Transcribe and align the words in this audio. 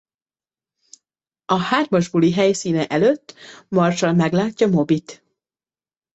A 1.45 1.57
hármas 1.57 2.07
buli 2.09 2.31
helyszíne 2.31 2.87
előtt 2.87 3.33
Marshall 3.67 4.13
meglátja 4.13 4.67
Mobyt. 4.67 5.23